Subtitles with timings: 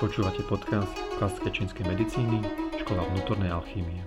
[0.00, 2.40] Počúvate podcast klasické čínskej medicíny,
[2.80, 4.00] škola vnútornej alchýmie.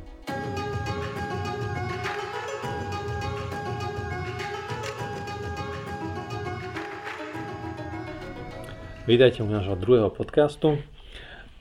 [9.06, 10.82] Vítajte u nášho druhého podcastu.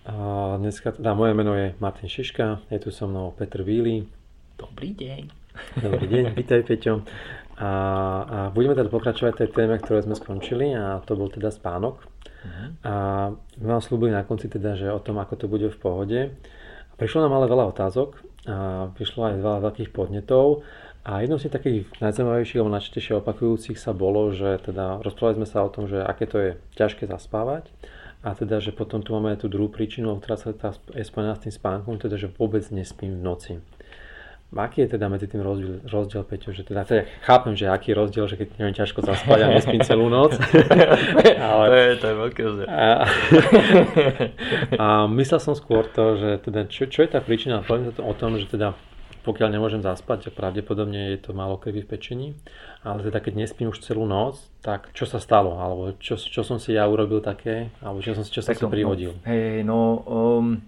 [0.09, 4.09] A dneska, teda moje meno je Martin Šiška, je tu so mnou Petr Víly.
[4.57, 5.23] Dobrý deň.
[5.85, 7.05] Dobrý deň, vítaj Peťo.
[7.61, 7.69] A,
[8.25, 12.01] a budeme teda pokračovať tej téme, ktoré sme skončili a to bol teda spánok.
[12.43, 12.69] Uh-huh.
[12.83, 12.95] A
[13.63, 16.21] vám slúbili na konci teda, že o tom, ako to bude v pohode.
[16.99, 18.19] Prišlo nám ale veľa otázok
[18.51, 20.67] a prišlo aj veľa veľkých podnetov.
[21.03, 25.67] A jednou z takých najzaujímavejších alebo najčastejšie opakujúcich sa bolo, že teda rozprávali sme sa
[25.67, 27.67] o tom, že aké to je ťažké zaspávať
[28.23, 30.55] a teda, že potom tu máme tú druhú príčinu, ktorá sa
[30.95, 33.53] je spojená s tým spánkom, teda, že vôbec nespím v noci.
[34.53, 36.53] Aký je teda medzi tým rozdiel, rozdiel Peťo?
[36.53, 39.81] Že teda, teda chápem, že aký je rozdiel, že keď neviem ťažko zaspať a nespím
[39.81, 40.37] celú noc.
[41.49, 41.65] ale...
[41.73, 42.69] to, je, to je veľké rozdiel.
[42.69, 42.89] A,
[44.77, 47.65] a myslel som skôr to, že teda, čo, čo je tá príčina?
[47.65, 48.77] Poviem to o tom, že teda
[49.23, 52.29] pokiaľ nemôžem zaspať, pravdepodobne je to málo krvi v pečení,
[52.83, 55.63] ale teda keď nespím už celú noc, tak čo sa stalo?
[55.63, 57.71] Alebo čo, čo som si ja urobil také?
[57.79, 59.15] Alebo čo som, čo som si privodil?
[59.15, 60.59] No, hej, no um,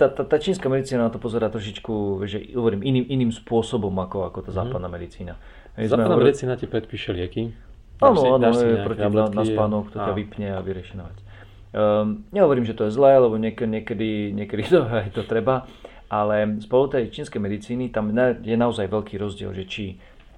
[0.00, 4.32] tá, tá, tá čínska medicína na to pozerá trošičku, že hovorím, iným, iným spôsobom ako,
[4.32, 4.56] ako tá mhm.
[4.56, 5.36] západná medicína.
[5.76, 6.32] západná hovorili...
[6.32, 7.52] medicína ti predpíše lieky?
[8.00, 8.48] Áno, áno,
[8.80, 11.20] proti na, na spánok, to ťa vypne a vyrieši na vec.
[11.70, 15.68] Um, nehovorím, že to je zlé, lebo niekedy, niekedy, niekedy to, aj to treba,
[16.08, 19.86] ale spolu tej čínskej medicíny tam je naozaj veľký rozdiel, že či,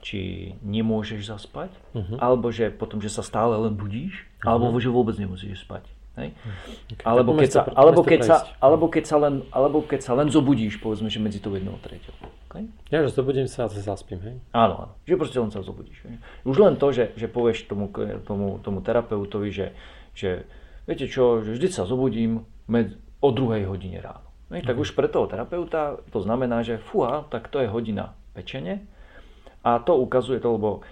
[0.03, 0.19] či
[0.67, 2.19] nemôžeš zaspať, uh-huh.
[2.19, 4.59] alebo že potom, že sa stále len budíš, uh-huh.
[4.59, 5.87] alebo že vôbec nemusíš spať.
[6.13, 6.37] Hej?
[6.93, 7.05] Okay.
[7.09, 10.77] Alebo, keď sa, alebo, keď sa, alebo, keď sa len, alebo keď sa len zobudíš,
[10.77, 12.13] povedzme, že medzi tou jednou a treťou.
[12.53, 12.69] Okay?
[12.93, 14.37] Ja, že zobudím sa a zaspím, hej?
[14.53, 14.93] Áno, áno.
[15.09, 16.05] Že proste len sa zobudíš.
[16.05, 16.21] Hej?
[16.45, 17.89] Už len to, že, že povieš tomu,
[18.29, 19.67] tomu, tomu terapeutovi, že,
[20.13, 20.45] že
[20.85, 22.93] viete čo, že vždy sa zobudím med,
[23.25, 24.29] o druhej hodine ráno.
[24.53, 24.69] Hej?
[24.69, 28.85] Tak mm už pre toho terapeuta to znamená, že fúha, tak to je hodina pečenie.
[29.65, 30.85] A to ukazuje to, lebo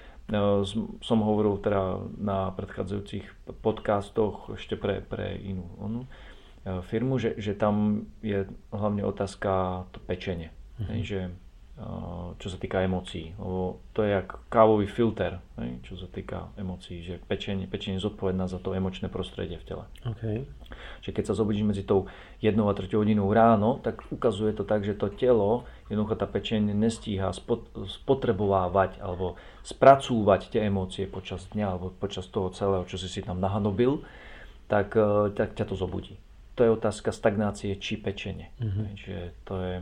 [1.02, 7.58] som hovoril teda na predchádzajúcich podcastoch ešte pre, pre inú onu, e, firmu, že, že
[7.58, 10.54] tam je hlavne otázka to pečenie.
[10.78, 11.02] Mm-hmm.
[11.02, 11.20] Že
[12.36, 13.32] čo sa týka emócií.
[13.40, 15.40] Lebo to je jak kávový filter,
[15.80, 19.84] čo sa týka emócií, že pečenie, pečenie je zodpovedná za to emočné prostredie v tele.
[20.04, 20.44] Okay.
[21.00, 22.04] Že keď sa zobudíš medzi tou
[22.44, 26.76] 1 a 3 hodinou ráno, tak ukazuje to tak, že to telo, jednoducho tá pečenie
[26.76, 27.32] nestíha
[27.88, 33.40] spotrebovávať alebo spracúvať tie emócie počas dňa alebo počas toho celého, čo si si tam
[33.40, 34.04] nahanobil,
[34.68, 36.20] tak, e, tak ťa to zobudí.
[36.54, 38.52] To je otázka stagnácie či pečenie.
[38.60, 38.86] Mm-hmm.
[39.00, 39.16] Že
[39.48, 39.74] to je,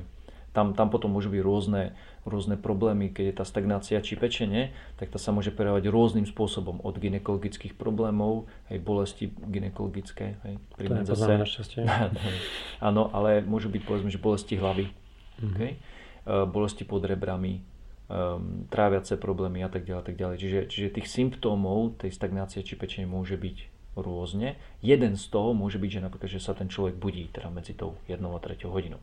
[0.58, 1.94] tam, tam potom môžu byť rôzne,
[2.26, 6.82] rôzne problémy, keď je tá stagnácia či pečenie, tak to sa môže prejavovať rôznym spôsobom.
[6.82, 10.34] Od ginekologických problémov, aj bolesti ginekologické.
[10.42, 11.30] Hej, to je zase.
[11.38, 11.80] našťastie.
[12.90, 15.54] Áno, ale môžu byť povedzme, že bolesti hlavy, mm-hmm.
[15.54, 15.72] okay?
[16.26, 17.62] uh, bolesti pod rebrami,
[18.10, 20.10] um, tráviace problémy a tak ďalej.
[20.10, 20.36] Tak ďalej.
[20.42, 24.58] Čiže, čiže tých symptómov tej stagnácie či pečenie môže byť rôzne.
[24.82, 27.94] Jeden z toho môže byť, že napríklad, že sa ten človek budí teda medzi tou
[28.10, 28.98] 1 a 3 hodinou.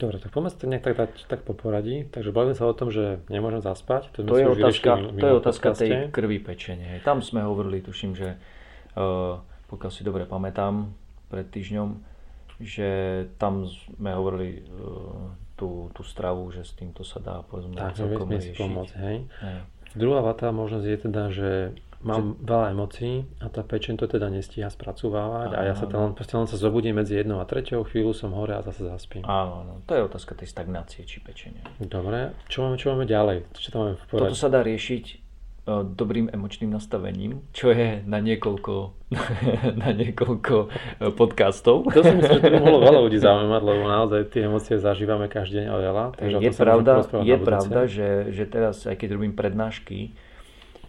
[0.00, 2.08] Dobre, tak poďme to nejak tak dať tak po poradí.
[2.08, 4.08] Takže bavíme sa o tom, že nemôžem zaspať.
[4.16, 7.04] To, to je otázka, to je otázka tej krvi pečenie.
[7.04, 8.40] Tam sme hovorili, tuším, že
[8.96, 9.36] uh,
[9.68, 10.88] pokiaľ si dobre pamätám,
[11.28, 12.00] pred týždňom,
[12.64, 12.88] že
[13.36, 18.32] tam sme hovorili uh, tú, tú stravu, že s týmto sa dá povedzme tak, celkom
[18.32, 18.56] riešiť.
[18.56, 19.28] Pomôcť, hej.
[19.28, 19.58] hej.
[19.92, 21.50] Druhá vata možnosť je teda, že
[22.00, 26.32] mám veľa emócií a tá pečen to teda nestíha spracovávať a ja sa tam proste
[26.32, 29.20] len sa zobudím medzi jednou a treťou, chvíľu som hore a zase zaspím.
[29.28, 31.60] Áno, áno, to je otázka tej stagnácie či pečenia.
[31.76, 33.52] Dobre, čo máme, čo máme ďalej?
[33.52, 35.04] Čo tam máme v Toto sa dá riešiť
[35.68, 38.74] uh, dobrým emočným nastavením, čo je na niekoľko,
[39.84, 41.84] na niekoľko uh, podcastov.
[41.84, 45.28] To si myslím, že to by mohlo veľa ľudí zaujímať, lebo naozaj tie emócie zažívame
[45.28, 46.04] každý deň oveľa.
[46.40, 50.16] Je pravda, je pravda že, že teraz, aj keď robím prednášky,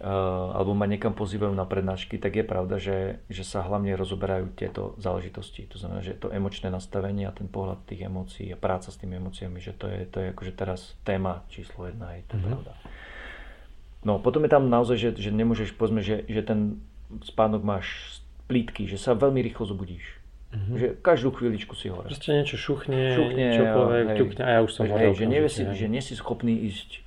[0.02, 4.98] alebo ma niekam pozývajú na prednášky, tak je pravda, že, že sa hlavne rozoberajú tieto
[4.98, 5.70] záležitosti.
[5.70, 9.22] To znamená, že to emočné nastavenie a ten pohľad tých emócií a práca s tými
[9.22, 12.50] emóciami, že to je, to je akože teraz téma číslo jedna, je to mm-hmm.
[12.50, 12.74] pravda.
[14.02, 16.82] No potom je tam naozaj, že, že nemôžeš, povedzme, že, že ten
[17.22, 18.18] spánok máš
[18.50, 20.18] plítky, že sa veľmi rýchlo zobudíš.
[20.52, 20.76] Mm-hmm.
[20.82, 22.10] Že každú chvíličku si hore.
[22.10, 25.62] Proste niečo šuchne, šuchne čokoľvek, hej, ťukne a ja už som hej, že, nie si,
[25.64, 27.06] že nie si schopný ísť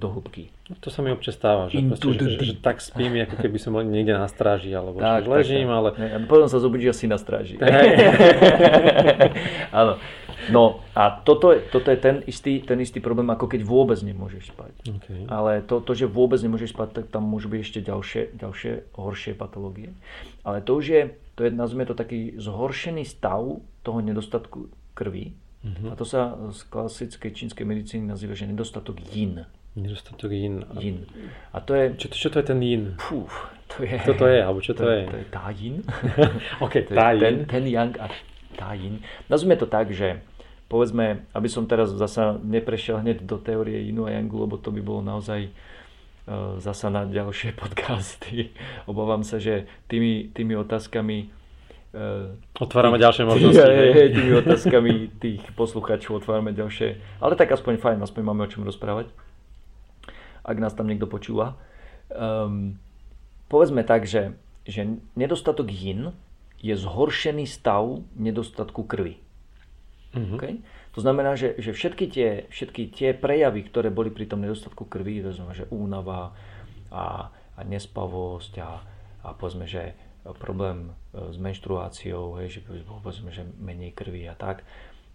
[0.00, 0.48] do hĺbky.
[0.72, 3.58] No, to sa mi občas stáva, že, proste, že, že, že tak spím, ako keby
[3.60, 5.88] som bol niekde na stráži, alebo Tak, že ležím, tak, ale...
[6.00, 7.60] A potom sa zobudíš asi na stráži.
[9.80, 10.00] Áno.
[10.48, 14.56] No a toto je, toto je ten, istý, ten istý problém, ako keď vôbec nemôžeš
[14.56, 14.72] spať.
[14.88, 15.28] Okay.
[15.28, 19.32] Ale to, to, že vôbec nemôžeš spať, tak tam môžu byť ešte ďalšie, ďalšie horšie
[19.36, 19.92] patológie.
[20.40, 21.02] Ale to už je,
[21.36, 25.36] to je, nazvime to taký zhoršený stav toho nedostatku krvi.
[25.60, 25.92] Mhm.
[25.92, 29.44] A to sa z klasickej čínskej medicíny nazýva, že nedostatok yin.
[29.76, 30.66] Nedostatok yin.
[30.78, 31.06] Yin.
[31.54, 32.82] A to je, Čo, to- čo to je ten yin?
[32.98, 33.30] pú,
[33.70, 33.94] to je...
[34.02, 35.06] To je, alebo čo to, je?
[35.06, 35.86] To je tá yin.
[36.64, 37.46] OK, To je tá ten, yin.
[37.46, 38.10] ten yang a
[38.58, 38.98] tá yin.
[39.30, 40.18] Nazvime to tak, že
[40.66, 44.82] povedzme, aby som teraz zasa neprešiel hneď do teórie yinu a yangu, lebo to by
[44.82, 48.50] bolo naozaj uh, zasa na ďalšie podcasty.
[48.90, 51.30] Obávam sa, že tými, tými otázkami
[51.94, 53.54] uh, Otvárame ďalšie možnosti.
[53.54, 54.08] Hej, hej, hej.
[54.18, 54.92] tými otázkami
[55.22, 57.22] tých poslucháčov otvárame ďalšie.
[57.22, 59.10] Ale tak aspoň fajn, aspoň máme o čom rozprávať.
[60.44, 61.56] Ak nás tam niekto počúva.
[62.10, 62.80] Um,
[63.46, 64.34] povedzme tak, že,
[64.66, 66.12] že nedostatok yin
[66.60, 69.20] je zhoršený stav nedostatku krvi.
[70.12, 70.34] Mhm.
[70.36, 70.54] Okay?
[70.94, 75.22] To znamená, že, že všetky, tie, všetky tie prejavy, ktoré boli pri tom nedostatku krvi,
[75.22, 76.34] to znamená, že únava
[76.90, 78.70] a, a nespavosť a,
[79.22, 79.94] a povedzme, že
[80.42, 84.66] problém e, s menštruáciou, hej, že povedzme, že menej krvi a tak,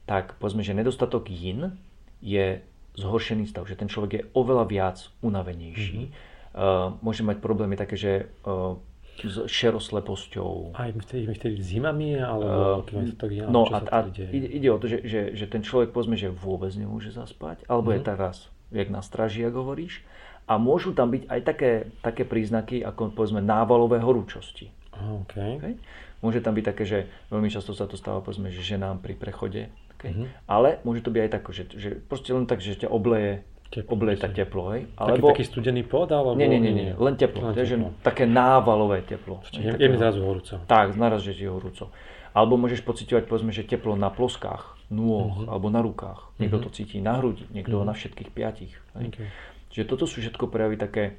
[0.07, 1.75] tak povedzme, že nedostatok yin
[2.23, 2.63] je
[2.95, 6.09] zhoršený stav, že ten človek je oveľa viac unavenejší.
[6.09, 6.53] Mm-hmm.
[6.55, 8.11] Uh, môže mať problémy také, že
[8.47, 8.79] uh,
[9.15, 14.67] s šerosleposťou, Aj vtedy, vtedy zimami, alebo máte to yin, No a, a ide, ide
[14.71, 17.95] o to, že, že, že ten človek povedzme, že vôbec nemôže zaspať, alebo Mhm.
[17.95, 18.35] je teraz,
[18.75, 20.03] jak na straži, ako hovoríš.
[20.45, 21.71] A môžu tam byť aj také,
[22.05, 24.69] také príznaky, ako povedzme návalové horúčosti.
[24.93, 25.35] Aha, OK.
[25.57, 25.73] Okay?
[26.21, 26.99] Môže tam byť také, že
[27.33, 29.73] veľmi často sa to stáva povedzme, že ženám pri prechode.
[30.05, 30.13] Okay?
[30.13, 30.25] Mhm.
[30.45, 33.97] Ale môže to byť aj tak, že, že proste len tak, že ťa obleje, Teplo,
[33.97, 34.71] obleje tak teplo.
[34.71, 34.85] Hej?
[34.87, 36.37] Taký, Alebo, taký studený pod, alebo...
[36.37, 37.49] nie, nie, nie, nie, len teplo.
[37.49, 37.91] Len je, že teplo.
[37.99, 39.41] také návalové teplo.
[39.51, 40.61] Je, je mi zrazu horúco.
[40.63, 41.89] tak, naraz, že ti je horúco.
[42.31, 45.49] Alebo môžeš pociťovať, povedzme, že teplo na ploskách, nôh Mhm.
[45.49, 46.29] alebo na rukách.
[46.37, 48.73] Niekto to cíti na hrudi, niekto na všetkých piatich.
[48.95, 49.09] hej.
[49.09, 49.27] Okay.
[49.73, 51.17] Čiže toto sú všetko prejavy také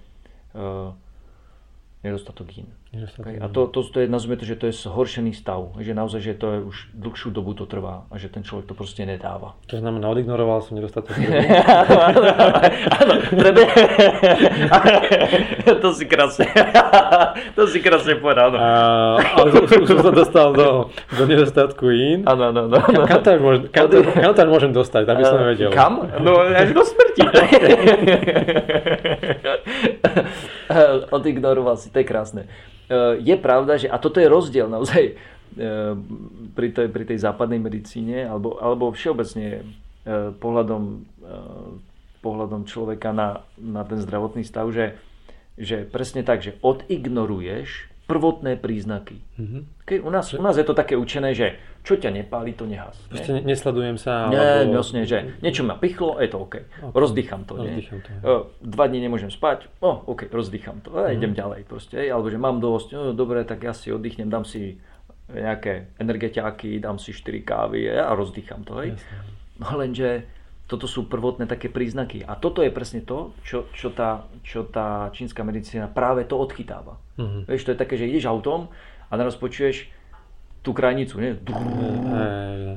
[0.55, 0.95] uh,
[2.07, 2.47] nedostatok
[2.97, 3.37] Okay?
[3.43, 5.77] A to, to, to je, nazvime to, že to je zhoršený stav.
[5.77, 8.75] Že naozaj, že to je už dlhšiu dobu to trvá a že ten človek to
[8.79, 9.53] proste nedáva.
[9.69, 11.13] To znamená, odignoroval som nedostatok
[13.03, 13.61] Áno, treba...
[15.85, 16.49] to si krásne,
[17.53, 18.57] to si krásne povedal.
[18.57, 18.59] áno.
[19.21, 22.25] Ale už, som sa dostal do, do nedostatku yin.
[22.25, 22.79] Áno, áno, áno.
[23.05, 23.93] Kam, až môžem, kam,
[24.33, 25.69] kam môžem dostať, aby som vedel.
[25.69, 26.01] Kam?
[26.25, 27.23] No až do smrti.
[31.17, 32.43] Odignoroval si, to je krásne.
[32.87, 35.17] Eh, Je pravda, že, a toto je rozdiel naozaj eh,
[36.55, 41.03] pri tej, pri tej západnej medicíne, alebo, alebo všeobecne eh, pohľadom,
[42.23, 44.95] pohľadom človeka na, na ten zdravotný stav, že,
[45.59, 49.19] že presne tak, že odignoruješ prvotné príznaky.
[49.39, 49.59] Mhm.
[49.83, 52.95] Keď u, nás, u nás je to také učené, že čo ťa nepáli, to nehas.
[53.07, 53.19] ne?
[53.19, 54.31] Proste ne- nesledujem sa.
[54.31, 54.79] Nie, alebo...
[54.79, 56.55] jasne, že niečo ma pichlo, je to OK.
[56.95, 57.59] Rozdýcham to.
[57.59, 58.23] Rozdýcham to, hej.
[58.23, 60.95] E, Dva dní nemôžem spať, o, OK, rozdýcham to.
[60.99, 61.99] A idem ďalej proste.
[61.99, 64.79] Alebo že mám dosť, no, dobre, tak ja si oddychnem, dám si
[65.27, 68.79] nejaké energetiáky, dám si 4 kávy a rozdýcham to.
[68.83, 68.95] Hej.
[68.95, 69.19] Jasne.
[69.57, 70.09] No lenže
[70.67, 72.27] toto sú prvotné také príznaky.
[72.27, 76.99] A toto je presne to, čo, čo, tá, čo tá čínska medicína práve to odchytáva.
[77.17, 77.47] Mhm.
[77.47, 78.69] Vieš, to je také, že ideš autom
[79.07, 79.87] a naraz počuješ
[80.67, 81.39] tú krajnicu, nie?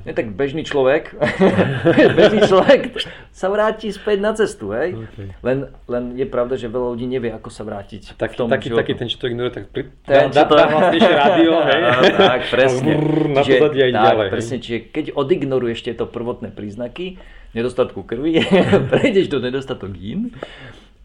[0.06, 1.18] Nie, tak bežný človek,
[2.18, 3.02] bežný človek
[3.34, 4.94] sa vráti späť na cestu, hej?
[4.96, 5.34] Okay.
[5.42, 8.70] Len, len je pravda, že veľa ľudí nevie, ako sa vrátiť Tak, k tomu taký,
[8.70, 8.80] životu.
[8.80, 9.81] taký ten, čo to ignoruje, tak pri...
[10.06, 11.81] Ten, dá, to- dá hlasnejšie rádio, hej.
[12.16, 12.92] Tak, presne.
[13.34, 14.28] Na Čiže- a ide tak, ďalej.
[14.30, 17.18] presne, čiže keď odignoruješ tieto prvotné príznaky
[17.52, 18.46] nedostatku krvi,
[18.94, 20.31] prejdeš do nedostatok yin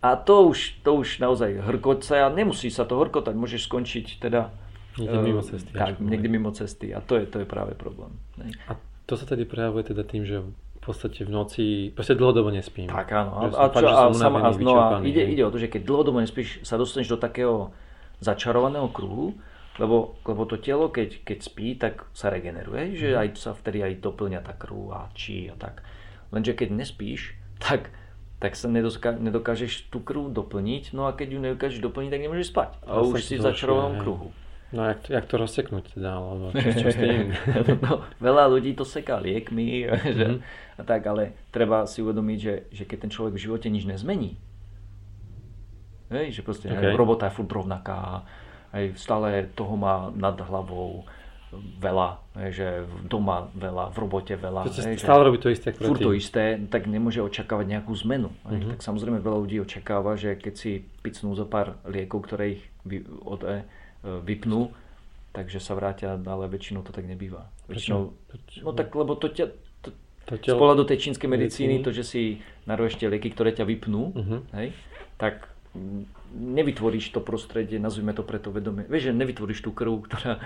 [0.04, 4.52] a to už, to už naozaj hrkoca a nemusí sa to hrkotať, môžeš skončiť teda
[4.94, 8.14] Niekde eh, mimo cesty, Tak, niekde mimo cesty a to je, to je práve problém.
[8.70, 12.86] A to sa tedy prejavuje teda tým, že v podstate v noci, proste dlhodobo nespím.
[12.92, 13.30] Tak áno.
[13.40, 16.20] A, a, čo, a, sama, a znova, vyčerpaný, ide, ide o to, že keď dlhodobo
[16.20, 17.72] nespíš, sa dostaneš do takého
[18.20, 19.34] začarovaného kruhu,
[19.80, 23.18] lebo, lebo to telo, keď, keď spí, tak sa regeneruje, že Mhm.
[23.18, 25.82] aj sa vtedy aj doplňa tá krv a či a tak.
[26.30, 27.90] Lenže keď nespíš, tak,
[28.38, 32.46] tak sa nedoska, nedokážeš tú krv doplniť, no a keď ju nedokážeš doplniť, tak nemôžeš
[32.54, 32.70] spať.
[32.86, 34.30] A Zase už si v začarovanom kruhu.
[34.70, 37.30] No a jak, to- jak to rozseknúť teda, alebo čo, čo s tým?
[37.78, 39.86] no, veľa ľudí to seká liekmi,
[40.18, 40.36] že, Mhm.
[40.74, 44.34] a tak, ale treba si uvedomiť, že, že keď ten človek v živote nič nezmení,
[46.10, 46.94] hej, že proste Okay.
[46.94, 48.22] robota je furt rovnaká,
[48.72, 51.06] aj stále toho má nad hlavou,
[51.78, 52.18] veľa,
[52.50, 54.66] že doma veľa, v robote veľa.
[54.66, 58.34] To hej, stále robí to isté, furt to isté, tak nemôže očakávať nejakú zmenu.
[58.42, 58.74] Uh-huh.
[58.74, 62.62] Tak samozrejme veľa ľudí očakáva, že keď si picnú zo pár liekov, ktoré ich
[63.22, 63.46] od
[64.04, 64.70] vypnú,
[65.32, 67.48] takže sa vrátia, ale väčšinou to tak nebýva.
[67.66, 68.12] Väčšinou,
[68.60, 69.88] no tak lebo to ťa, to,
[70.28, 72.22] to z pohľadu tej čínskej medicíny, to, že si
[72.68, 74.40] naruješ tie lieky, ktoré ťa vypnú, uh-huh.
[74.60, 74.76] hej,
[75.16, 75.48] tak
[76.34, 78.86] nevytvoríš to prostredie, nazvime to preto vedomie.
[78.86, 80.38] Vieš, že nevytvoríš tú krv, ktorá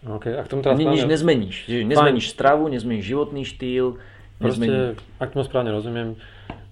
[0.00, 1.68] Okay, a k tomu teraz nič nezmeníš.
[1.68, 4.00] Že nezmeníš stravu, nezmeníš životný štýl.
[4.40, 6.16] Proste, ak tomu správne rozumiem,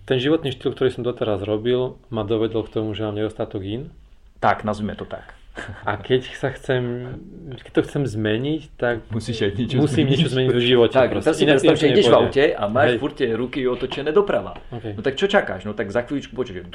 [0.09, 3.93] ten životný štýl, ktorý som doteraz robil, ma dovedol k tomu, že mám nedostatok in.
[4.41, 5.37] Tak, nazvime to tak.
[5.85, 6.83] A keď sa chcem,
[7.63, 10.11] keď to chcem zmeniť, tak Musíš aj niečo musím zmeniť.
[10.11, 10.95] niečo zmeniť v živote.
[10.95, 12.99] Tak, teraz si predstav, že ideš v aute a máš Hej.
[13.01, 14.57] furt ruky otočené doprava.
[14.73, 14.95] Okay.
[14.95, 15.67] No tak čo čakáš?
[15.69, 16.71] No tak za chvíľučku počuješ,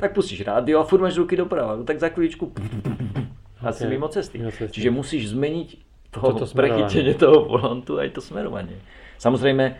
[0.00, 1.78] tak pustíš rádio a furt máš ruky doprava.
[1.78, 2.52] No tak za chvíľučku
[3.62, 3.78] a okay.
[3.78, 4.36] si mimo cesty.
[4.36, 4.74] mimo cesty.
[4.76, 5.68] Čiže musíš zmeniť
[6.12, 8.78] toho prechytenie toho volantu aj to smerovanie.
[9.16, 9.76] Samozrejme,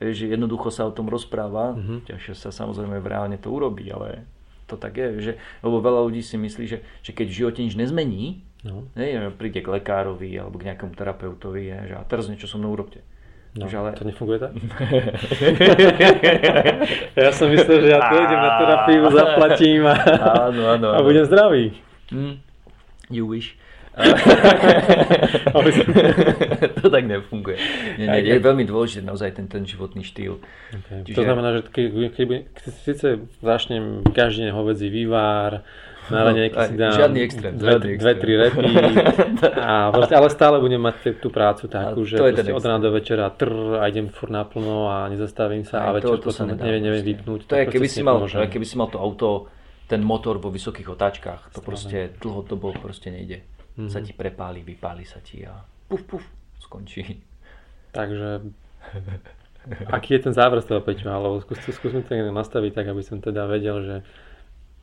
[0.00, 2.06] že jednoducho sa o tom rozpráva, uh-huh.
[2.08, 4.24] ťažšie sa samozrejme reálne to urobí, ale
[4.70, 5.32] to tak je, že,
[5.66, 8.86] lebo veľa ľudí si myslí, že, že keď v živote nič nezmení, no.
[8.94, 12.78] ne, príde k lekárovi alebo k nejakému terapeutovi, je, že a teraz niečo so mnou
[12.78, 13.02] urobte.
[13.50, 13.98] No, že ale...
[13.98, 14.54] To nefunguje tak?
[17.18, 19.94] ja som myslel, že ja pôjdem na terapiu, zaplatím a,
[20.46, 20.94] áno, áno, áno.
[20.94, 21.74] a budem zdravý.
[22.14, 22.38] Mm,
[23.10, 23.58] you wish.
[26.82, 27.56] to tak nefunguje.
[27.98, 30.40] Nie, nie, je veľmi dôležité naozaj ten, ten životný štýl.
[30.70, 31.04] Okay.
[31.06, 31.16] Čiže...
[31.16, 33.06] To znamená, že keď, keď, keď síce
[33.40, 35.62] začnem každý deň hovedzí vývar,
[36.10, 37.98] na no, si dám žiadny extrém, dve, extrém.
[38.02, 38.66] dve, tri repy,
[39.70, 42.18] a proste, ale stále budem mať tú prácu takú, že
[42.50, 46.18] od rána do večera trr a idem furt naplno a nezastavím sa Aj, a večer
[46.18, 47.40] to, to potom neviem, neviem vypnúť.
[47.46, 49.46] To je, keby si, mal, keby si mal to auto,
[49.86, 53.90] ten motor vo vysokých otáčkach, to proste dlhodobo proste nejde mm-hmm.
[53.90, 55.60] sa ti prepáli, vypáli sa ti a
[55.90, 56.24] puf, puf,
[56.62, 57.22] skončí.
[57.90, 58.46] Takže
[59.92, 63.20] aký je ten záver z toho Peťo, alebo skús, skúsme to nastaviť tak, aby som
[63.20, 63.96] teda vedel, že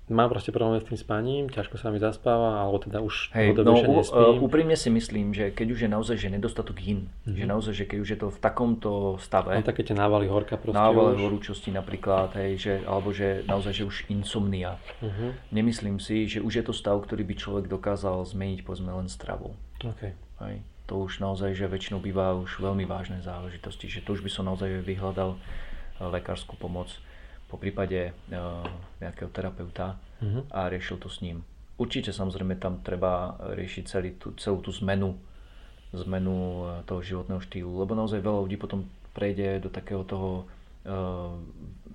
[0.08, 3.76] mám proste problém s tým spaním, ťažko sa mi zaspáva, alebo teda už Hej, no,
[3.76, 4.40] nespím.
[4.40, 7.36] úprimne si myslím, že keď už je naozaj že nedostatok in, mm-hmm.
[7.36, 10.56] že naozaj, že keď už je to v takomto stave, no, také tie návaly horka
[10.56, 14.80] proste návaly horúčosti napríklad, hej, že, alebo že naozaj, že už insomnia.
[15.04, 15.30] Mm-hmm.
[15.52, 19.60] Nemyslím si, že už je to stav, ktorý by človek dokázal zmeniť povedzme len stravou.
[19.84, 20.16] Okay.
[20.40, 20.64] Hej.
[20.88, 24.48] To už naozaj, že väčšinou býva už veľmi vážne záležitosti, že to už by som
[24.48, 26.96] naozaj vyhľadal eh, lekárskú pomoc
[27.48, 28.64] po prípade uh,
[29.00, 30.44] nejakého terapeuta uh-huh.
[30.52, 31.42] a riešil to s ním.
[31.80, 35.16] Určite samozrejme tam treba riešiť celý tú, celú tú zmenu,
[35.96, 38.84] zmenu uh, toho životného štýlu, lebo naozaj veľa ľudí potom
[39.16, 40.46] prejde do takého toho
[40.86, 41.34] uh,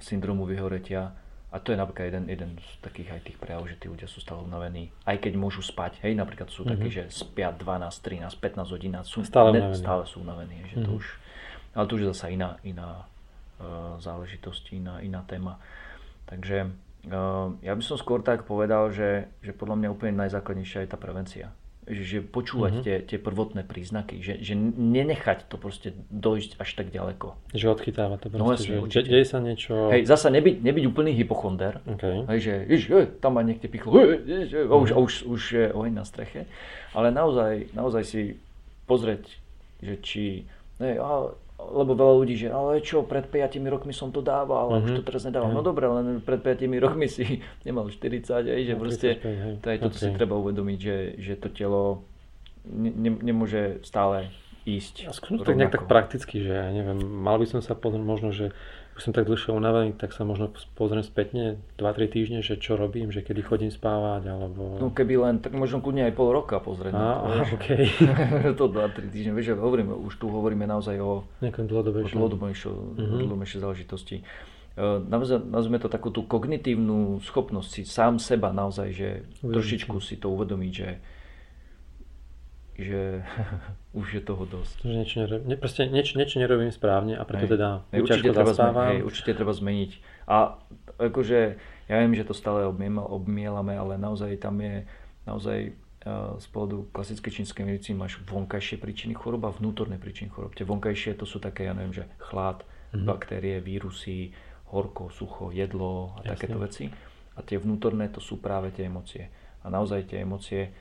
[0.00, 1.12] syndromu vyhoretia
[1.52, 4.24] a to je napríklad jeden, jeden z takých aj tých prejavov, že tí ľudia sú
[4.24, 4.88] stále unavení.
[5.04, 6.72] Aj keď môžu spať, hej, napríklad sú uh-huh.
[6.72, 10.64] takí, že spia 12, 13, 15 hodín sú, stále, ne, stále sú unavení.
[10.72, 10.86] Že uh-huh.
[10.88, 11.06] to už,
[11.76, 13.04] ale to už je zase iná, iná
[13.62, 15.62] Eh, záležitosti, iná, iná téma.
[16.26, 20.90] Takže eh, ja by som skôr tak povedal, že, že podľa mňa úplne najzákladnejšia je
[20.90, 21.54] tá prevencia.
[21.82, 22.86] Že, počúvať mm-hmm.
[22.86, 27.34] tie, tie prvotné príznaky, že, že nenechať to proste dojsť až tak ďaleko.
[27.54, 29.90] Že odchytáva to no, proste, no, že deje sa niečo...
[29.90, 32.22] Hej, zasa nebyť, nebyť úplný hypochonder, okay.
[32.34, 34.78] hej, že jež, hej, tam ma niekde pichlo, jež, hej, mm-hmm.
[34.78, 36.46] už, už, už je oheň na streche,
[36.94, 38.38] ale naozaj, naozaj si
[38.86, 39.26] pozrieť,
[39.82, 40.46] že či,
[40.78, 41.02] hej,
[41.70, 44.84] lebo veľa ľudí, že ale čo, pred 5 rokmi som to dával, mm-hmm.
[44.84, 45.54] už to teraz nedávam.
[45.54, 45.62] Mm-hmm.
[45.62, 49.54] No dobre, len pred 5 rokmi si nemal 40, aj, že no, proste, 35, hej.
[49.62, 50.04] to je toto okay.
[50.08, 52.02] si treba uvedomiť, že, že to telo
[52.66, 55.10] ne, nemôže stále ísť.
[55.10, 58.30] A skúsim to nejak tak prakticky, že ja neviem, mal by som sa pozrieť možno,
[58.30, 58.54] že
[58.92, 63.08] už som tak dlhšie unavený, tak sa možno pozriem spätne 2-3 týždne, že čo robím,
[63.08, 64.76] že kedy chodím spávať, alebo...
[64.76, 66.92] No keby len, tak možno kľudne aj pol roka pozrieť.
[66.92, 67.88] Á, to, okay.
[68.60, 71.24] to 2-3 týždne, vieš, hovoríme, už tu hovoríme naozaj o...
[71.40, 72.16] Nejakom dlhodobejšom.
[72.20, 73.64] Dlhodobejšej uh-huh.
[73.64, 74.16] záležitosti.
[74.20, 74.84] E,
[75.48, 79.08] nazvime to takú tú kognitívnu schopnosť si sám seba naozaj, že
[79.40, 79.52] Uvedomite.
[79.56, 80.88] trošičku si to uvedomiť, že
[82.82, 83.00] že
[84.00, 84.76] už je toho dosť.
[84.84, 87.52] Že niečo, nerobím, ne, proste niečo, niečo nerobím správne a preto hej.
[87.56, 89.92] teda hej, určite treba zmeniť, hej, určite treba zmeniť.
[90.26, 90.36] A
[90.98, 91.40] akože
[91.90, 94.86] ja viem, že to stále obmielame, ale naozaj tam je
[95.26, 95.58] naozaj
[96.06, 100.54] uh, z pohľadu klasickej čínskej medicíny máš vonkajšie príčiny chorob a vnútorné príčiny chorob.
[100.54, 103.06] Tie vonkajšie to sú také, ja neviem, že chlad, mm-hmm.
[103.06, 104.34] baktérie, vírusy,
[104.72, 106.30] horko, sucho, jedlo a Jasne.
[106.32, 106.84] takéto veci.
[107.36, 109.28] A tie vnútorné to sú práve tie emócie.
[109.62, 110.72] A naozaj tie emócie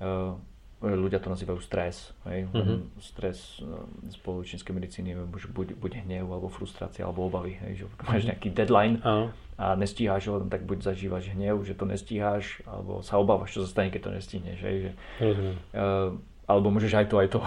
[0.00, 0.34] uh,
[0.82, 2.10] ľudia to nazývajú stres.
[2.26, 2.50] Hej?
[2.50, 2.78] Mm-hmm.
[2.98, 3.62] Stres
[4.10, 7.54] z čínskej medicíny je buď, buď hnev, alebo frustrácia, alebo obavy.
[7.62, 7.82] Hej?
[7.82, 8.28] Že máš mhm.
[8.34, 9.30] nejaký deadline uh-huh.
[9.62, 13.70] a nestíháš ho, tak buď zažívaš hnev, že to nestíháš, alebo sa obávaš, čo sa
[13.70, 14.58] stane, keď to nestihneš.
[14.58, 14.76] Hej?
[14.82, 14.90] Že,
[15.78, 16.10] uh,
[16.42, 17.38] a alebo môžeš aj to, aj to.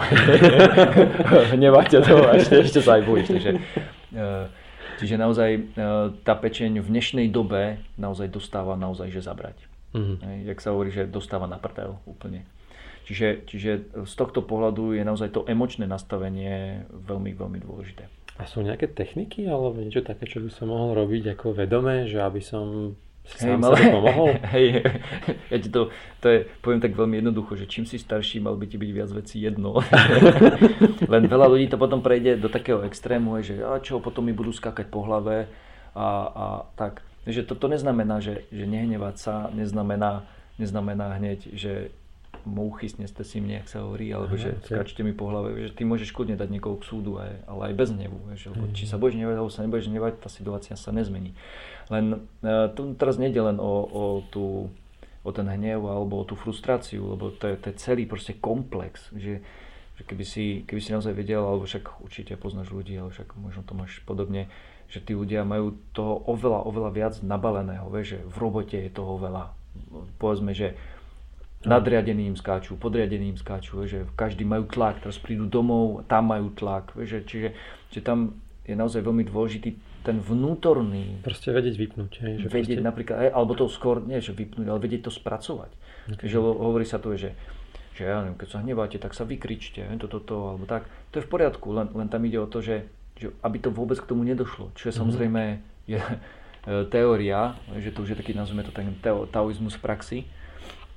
[1.52, 3.28] Hnevať ťa to a ešte, ešte sa aj bojíš.
[3.36, 3.50] Takže,
[4.16, 4.48] uh,
[4.96, 5.62] čiže naozaj uh,
[6.24, 9.60] tá pečeň v dnešnej dobe naozaj dostáva naozaj, že zabrať.
[9.92, 10.48] Mm-hmm.
[10.48, 12.48] Jak sa hovorí, že dostáva na prdel úplne.
[13.06, 13.70] Čiže, čiže
[14.02, 18.10] z tohto pohľadu je naozaj to emočné nastavenie veľmi, veľmi dôležité.
[18.36, 22.18] A sú nejaké techniky alebo niečo také, čo by som mohol robiť ako vedomé, že
[22.18, 24.30] aby som sám hey, sebe pomohol?
[24.54, 24.66] Hej,
[25.54, 28.66] ja ti to, to je, poviem tak veľmi jednoducho, že čím si starší, mal by
[28.66, 29.78] ti byť viac vecí jedno.
[31.14, 34.50] Len veľa ľudí to potom prejde do takého extrému, že a čo, potom mi budú
[34.54, 35.50] skákať po hlave
[35.94, 36.46] a, a
[36.78, 37.06] tak.
[37.26, 40.26] Že to, to neznamená, že, že nehnevať sa, neznamená,
[40.62, 41.90] neznamená hneď, že
[42.46, 45.82] mouchy sneste si mne, ak sa hovorí, alebo že skáčte mi po hlave, že ty
[45.82, 48.18] môžeš kľudne dať niekoho k súdu, aj, ale aj bez hnevu.
[48.30, 51.34] Lebo či sa budeš hnevať, alebo sa nebudeš hnevať, tá situácia sa nezmení.
[51.90, 54.70] Len uh, tu teraz nejde len o, o, tú,
[55.26, 59.10] o ten hnev alebo o tú frustráciu, lebo to je, to je celý proste komplex,
[59.10, 59.42] že,
[59.98, 63.66] že keby, si, keby si naozaj vedel, alebo však určite poznáš ľudí, ale však možno
[63.66, 64.46] to máš podobne,
[64.86, 69.18] že tí ľudia majú toho oveľa, oveľa viac nabaleného, vieš, že v robote je toho
[69.18, 69.50] veľa.
[70.16, 70.78] Povedzme, že
[71.66, 77.26] nadriadeným skáču, podriadeným skáču, že každý majú tlak, teraz prídu domov, tam majú tlak, že,
[77.26, 77.52] čiže,
[77.90, 79.70] čiže tam je naozaj veľmi dôležitý
[80.06, 81.18] ten vnútorný...
[81.26, 82.12] Proste vedieť vypnúť.
[82.22, 82.86] Hej, že vedieť proste...
[82.86, 85.70] napríklad, alebo to skôr, nie že vypnúť, ale vedieť to spracovať.
[86.14, 86.30] Okay.
[86.30, 87.34] Že hovorí sa tu, že,
[87.98, 90.86] že ja neviem, keď sa hneváte, tak sa vykričte, toto, toto, alebo tak.
[91.10, 92.86] To je v poriadku, len, len tam ide o to, že,
[93.18, 94.70] že aby to vôbec k tomu nedošlo.
[94.78, 95.00] Čo je mm-hmm.
[95.02, 95.42] samozrejme
[95.90, 98.94] je, e, teória, že to už je taký, nazvime to ten
[99.34, 100.18] taoizmus v praxi,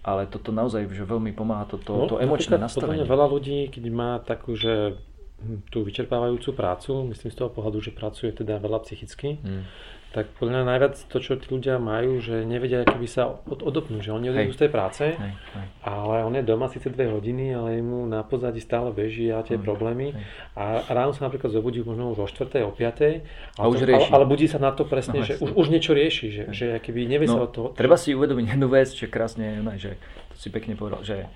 [0.04, 3.04] ale toto naozaj že veľmi pomáha to, to, no, to emočné nastavenie.
[3.04, 4.96] veľa ľudí, keď má takú, že
[5.44, 10.26] hm, tú vyčerpávajúcu prácu, myslím z toho pohľadu, že pracuje teda veľa psychicky, hmm tak
[10.42, 14.10] podľa mňa najviac to, čo tí ľudia majú, že nevedia, keby sa od, odopnú, že
[14.10, 15.68] oni odídu z tej práce, hej, hej.
[15.86, 19.62] ale on je doma síce dve hodiny, ale mu na pozadí stále beží a tie
[19.62, 20.26] hej, problémy hej.
[20.58, 22.66] a ráno sa napríklad zobudí možno už o 4.
[22.66, 23.62] o 5.
[23.62, 25.94] A už to, ale, ale, budí sa na to presne, no, že už, už niečo
[25.94, 27.68] rieši, že, že keby nevie no, sa od toho...
[27.78, 30.02] Treba si uvedomiť jednu vec, že krásne, ne, že
[30.34, 31.30] to si pekne povedal, že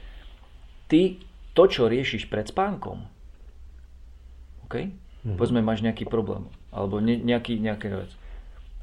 [0.89, 1.22] ty
[1.53, 3.06] to, čo riešiš pred spánkom,
[4.65, 4.89] okay?
[4.89, 5.38] mm-hmm.
[5.38, 8.12] povedzme máš nejaký problém, alebo ne, nejaký, nejaká vec,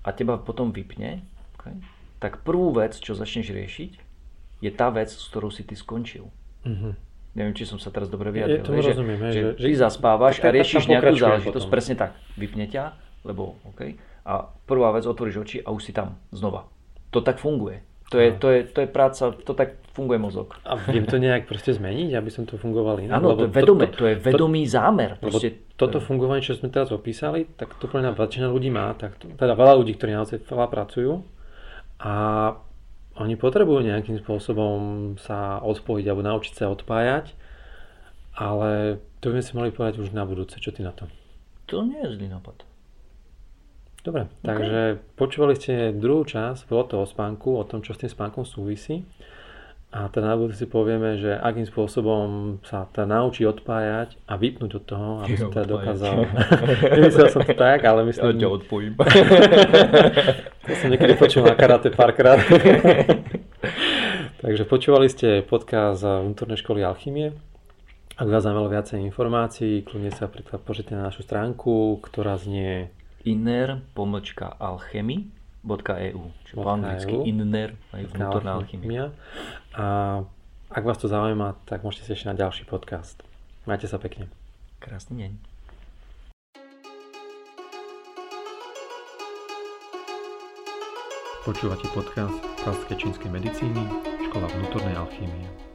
[0.05, 1.25] a teba potom vypne,
[1.57, 1.77] okay,
[2.21, 3.93] tak prvú vec, čo začneš riešiť,
[4.61, 6.29] je tá vec, s ktorou si ty skončil.
[6.65, 6.93] Mm-hmm.
[7.31, 8.61] Neviem, či som sa teraz dobre vyjadril.
[8.61, 11.67] Ja to rozumiem, že, že, že ty zaspávaš a riešiš nejakú záležitosť.
[11.67, 11.73] Potom.
[11.73, 12.19] Presne tak.
[12.35, 13.97] Vypne ťa, lebo OK.
[14.27, 16.69] A prvá vec, otvoríš oči a už si tam znova.
[17.15, 17.81] To tak funguje.
[18.11, 20.59] To je, to, je, to je práca, to tak funguje mozog.
[20.67, 23.23] A viem to nejak proste zmeniť, aby som to fungoval inak?
[23.23, 25.11] Áno, to je vedomé, to, to, to je vedomý to, zámer.
[25.23, 29.31] Proste, toto fungovanie, čo sme teraz opísali, tak to pre väčšina ľudí má, tak to,
[29.31, 31.23] teda veľa ľudí, ktorí naozaj veľa pracujú
[32.03, 32.15] a
[33.21, 37.35] oni potrebujú nejakým spôsobom sa odpojiť alebo naučiť sa odpájať,
[38.35, 40.57] ale to by sme si mali povedať už na budúce.
[40.57, 41.07] Čo ty na to?
[41.69, 42.70] To nie je zlý nápad.
[44.01, 44.41] Dobre, okay.
[44.41, 44.81] takže
[45.13, 49.05] počúvali ste druhú časť, bolo to o spánku, o tom, čo s tým spánkom súvisí.
[49.91, 54.79] A teda na budúci si povieme, že akým spôsobom sa teda naučí odpájať a vypnúť
[54.79, 56.15] od toho, aby som teda dokázal...
[56.95, 58.39] Nemyslel som to tak, ale myslím...
[58.39, 58.95] Ja ťa odpojím.
[60.71, 62.39] to som niekedy počul na karate párkrát.
[64.47, 67.35] takže počúvali ste podcast vnútornej školy Alchymie.
[68.15, 70.31] Ak vás zaujímalo viacej informácií, kľudne sa
[70.63, 79.13] pozrite na našu stránku, ktorá znie inner-alchemy.eu čiže po anglicky e inner, aj vnútorná alchymia.
[79.77, 79.85] A
[80.71, 83.21] ak vás to zaujíma, tak môžete si ešte na ďalší podcast.
[83.69, 84.31] Majte sa pekne.
[84.81, 85.33] Krásny deň.
[91.41, 93.81] Počúvate podcast klasické čínskej medicíny,
[94.29, 95.70] škola vnútornej alchýmie.